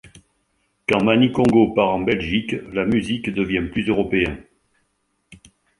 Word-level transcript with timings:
Quand 0.89 1.03
Mani 1.03 1.31
Kongo 1.31 1.73
part 1.75 1.89
en 1.89 1.99
Belgique, 1.99 2.55
la 2.73 2.85
musique 2.87 3.29
devient 3.31 3.67
plus 3.71 3.87
européen. 3.87 4.35